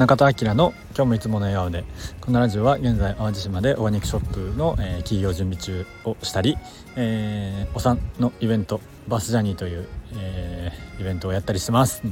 [0.00, 1.84] 中田明の今日もいつもの笑顔で
[2.22, 6.56] このラジオは現在淡路島でオーガニックショップの、えー、企業準備中をしたり、
[6.96, 9.86] えー、お産のイベントバスジャニーという、
[10.16, 12.02] えー、イベントをやったりしてます。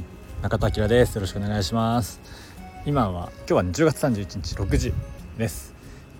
[0.43, 1.15] 中田明です。
[1.15, 2.21] よろしくお願いします。
[2.85, 4.93] 今は今日は、ね、10月31日6時
[5.39, 5.73] です、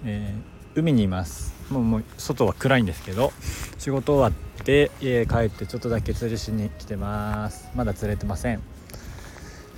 [0.06, 1.54] えー、海にいます。
[1.70, 3.32] もうもう外は暗いんですけど
[3.78, 7.70] 仕事終わって家帰ってちょっとだけ釣りしに来てます。
[7.76, 8.79] まだ釣れてません。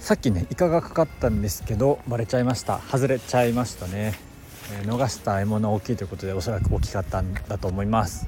[0.02, 2.80] さっきねイカがかかったんですけどバレちゃいました。
[2.80, 4.14] 外れちゃいましたね、
[4.74, 8.28] えー、逃した獲物大きいということでおそらく大きかったんだと思います。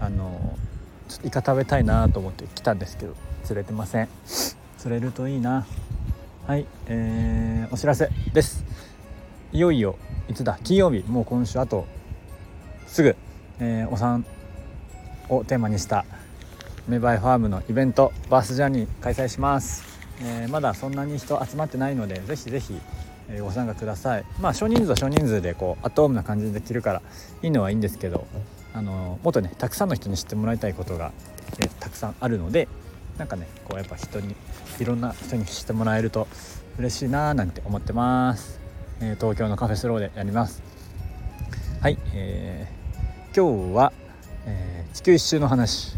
[0.00, 0.58] あの
[1.08, 3.14] ちょっとイカ食べたいなと思って来たんですけど
[3.44, 4.08] 釣れてません。
[4.76, 5.64] 釣れるといいな。
[6.48, 8.64] はい、えー、お知らせです。
[9.52, 9.96] いよいよ
[10.28, 10.58] いつだ？
[10.64, 11.04] 金曜日。
[11.06, 11.86] もう今週あと
[12.88, 13.16] すぐ、
[13.60, 14.26] えー、お産
[15.28, 16.04] をテーマにした
[16.88, 19.93] メバイファームのイベントバースジャーニー開催します。
[20.20, 22.80] えー、まだそんなに人集まってないのでぜひぜひ、
[23.40, 24.24] ご参加ください。
[24.40, 27.02] まあ少人数は少人数でこうアットホームな感じでできるから
[27.42, 28.26] いいのはいいんですけど
[28.72, 31.12] あのもっとねたくさんの人に知ってもらいたいことが、
[31.58, 32.68] え、たくさんあるので
[33.18, 34.34] なんかねこうやっぱ人に
[34.78, 36.28] いろんな人に知ってもらえると
[36.78, 38.60] 嬉しいなーなんて思ってます、
[39.00, 40.62] え東京のカフェスローでやります。
[41.80, 42.84] はい、えー
[43.36, 43.92] 今日は、
[44.46, 45.96] え地球一周の話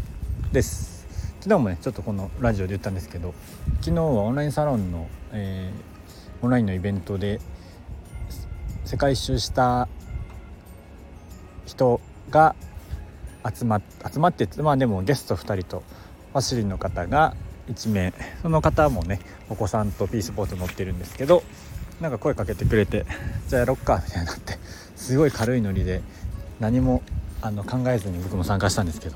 [0.51, 0.96] です。
[1.47, 3.33] 昨日もねちょっとこのラジオで言ったんですけど
[3.79, 7.39] 昨日はオンラインサロンの、えー、オンラインのイベントで
[8.83, 9.87] 世界一周した
[11.65, 12.53] 人が
[13.49, 13.81] 集ま
[14.13, 15.83] 集まってまあでもゲスト2人と
[16.33, 17.33] ファシリの方が
[17.69, 18.13] 1名。
[18.41, 21.43] その方もねお子さんとピースポーツ乗ってるんですけど
[22.01, 23.05] なんか声かけてくれて
[23.47, 24.59] じゃあやろっかみたいになって
[24.97, 26.01] すごい軽いノリで
[26.59, 27.03] 何も
[27.41, 29.15] あの考えずに僕も参加したんですけど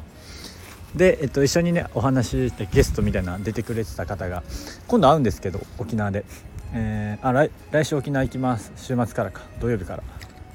[0.95, 4.43] で、えっと、一緒にねお話ししてゲストみたいな出てくれてた方が
[4.87, 6.25] 今度会うんですけど沖縄で、
[6.73, 8.71] えー、あ来来週沖縄行きます。
[8.75, 9.41] 週末からか。
[9.59, 10.03] 土曜日から。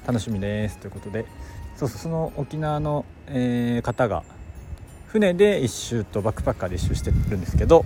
[0.05, 0.77] 楽しみです。
[0.77, 1.25] ということで。
[1.77, 4.23] そうそうその沖縄の、えー、方が
[5.05, 7.85] 船で一周とバックパッカーで一周してるんですけど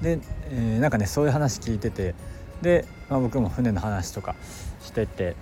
[0.00, 2.14] で、えー、なんかねそういう話聞いてて
[2.62, 4.34] で、まあ、僕も船の話とか
[4.80, 5.36] してて、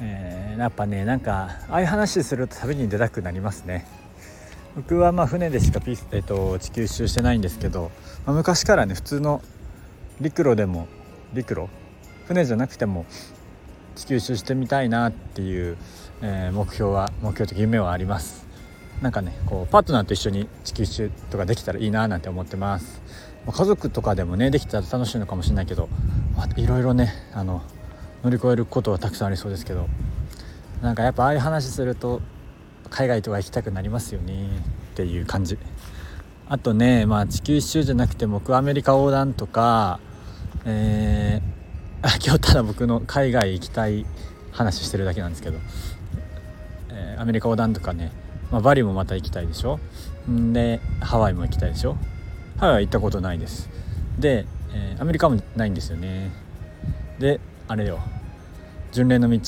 [0.00, 3.86] えー、やっぱねなんかああいう話すると旅に出たくなりますね。
[4.74, 7.90] 僕はまあ船でしかピス、えーと、地球一周してないんですけど、
[8.24, 9.42] まあ、昔からね普通の
[10.20, 10.88] 陸路でも
[11.34, 11.68] 陸路？
[12.26, 13.04] 船じゃなくても
[13.96, 15.76] 地球一周してみたいなっていう、
[16.22, 18.46] えー、目標は目標と夢はあります。
[19.02, 23.02] なんかねこうパートナーと一緒に地球一周とかできたらいいななんて思ってます。
[23.46, 25.88] 家族とかでもねできたら楽しいのかもしれないけど
[26.56, 27.62] いろいろねあの
[28.22, 29.86] 乗り越えることはたくさんありそうですけど。
[30.80, 32.20] なんかやっぱああいう話すると
[32.92, 34.46] 海外とか行きたくなりますよね
[34.92, 35.58] っていう感じ。
[36.48, 40.00] あとねまあ地球一周じゃなくて僕アメリカ横断とか
[40.64, 44.04] えー、 今日ただ僕の海外行きたい
[44.52, 45.58] 話してるだけなんですけど、
[46.90, 48.12] えー、アメリカ横断とかね、
[48.50, 49.80] まあ、バリもまた行きたいでしょ？
[50.30, 51.96] んでハワイも行きたいでしょ？
[52.58, 53.68] ハワイは行ったことないです。
[54.18, 56.30] で、えー、アメリカもないんですよね。
[57.18, 57.98] であれよ。
[58.92, 59.38] 巡礼の道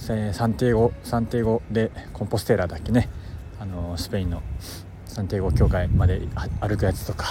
[0.00, 0.14] サ
[0.46, 3.10] ンティエゴサンティエゴでコンポステーラだっけね。
[3.60, 4.42] あのスペインの
[5.04, 6.22] サンティエゴ教会まで
[6.60, 7.26] 歩くやつとか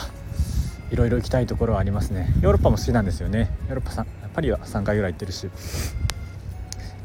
[0.92, 2.32] いろいろ行きたいところはありますね。
[2.42, 3.50] ヨーロッパも好きなんですよね。
[3.70, 5.50] ヨーロッパパリは3回ぐらい行ってるし。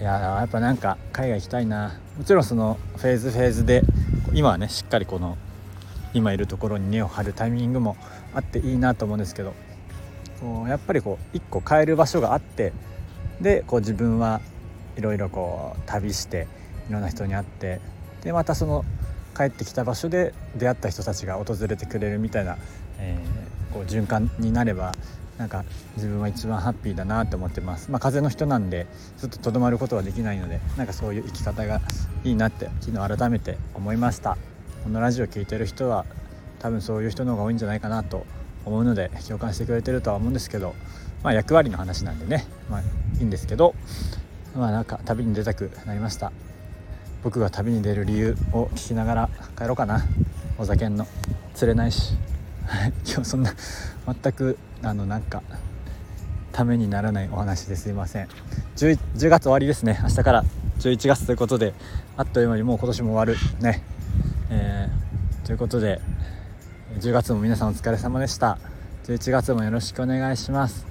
[0.01, 1.99] いややっぱなんか海外行きたいな。
[2.19, 3.83] もちろんそのフェーズフェーズで
[4.35, 5.39] 今はねしっかりこの
[6.13, 7.97] 今いるところに根を張るタイミングも
[8.35, 9.55] あっていいなと思うんですけど
[10.41, 12.73] こうやっぱりこう一個変える場所があって
[13.41, 14.41] でこう自分は
[14.97, 16.47] いろいろこう旅して
[16.88, 17.81] いろんな人に会って
[18.22, 18.84] でまたその
[19.37, 22.56] 帰ってきた場所で出会った人たちが訪れてくれるみたいな、
[22.99, 24.93] えー、こう循環になれば
[25.38, 25.65] なんか
[25.97, 27.91] 自分は一番ハッピーだなと思ってます。
[27.91, 28.87] まあ、風の人なんで
[29.19, 31.81] ずっととどまることはできないのでなんかそういう生き方が
[32.22, 34.38] いいなって昨日改めて思いました。
[34.84, 36.04] このラジオ聴いてる人は
[36.60, 38.27] 多分そういう人の方が多いんじゃないかなと
[38.65, 40.74] 思うので共感してくれてるとは思うんですけど、
[41.22, 42.84] まあ、役割の話なんでね、まあ、い
[43.21, 43.74] いんですけど
[44.54, 46.33] まあなんか旅に出たくなりました。
[47.22, 50.04] 僕が旅に出る理由を聞きながら帰ろうかな。
[50.59, 51.06] お酒の
[51.54, 52.16] 釣れないし。
[53.04, 53.53] 今日そんな
[54.06, 55.42] 全くあのなんか
[56.53, 58.28] ためにならないお話ですいません。
[58.77, 59.98] 10, 10月終わりですね。
[60.03, 60.45] 明日から。
[60.78, 61.74] 11月ということで。
[62.16, 63.36] あっという間にもう今年も終わる。
[63.60, 63.83] ね。
[64.50, 66.00] えー、ということで
[67.00, 68.59] 10月も皆さんお疲れ様でした。
[69.04, 70.86] 11月もよろしくお願いします。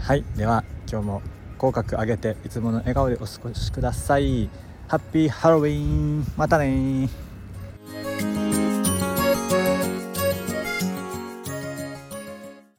[0.00, 0.24] はい。
[0.36, 4.48] では今日も口角上げていつもの笑顔でお過ごしください。
[4.88, 6.24] ハッピーハロウィン。
[6.36, 7.08] またね